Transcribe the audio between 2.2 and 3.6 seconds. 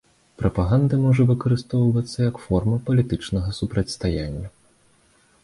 як форма палітычнага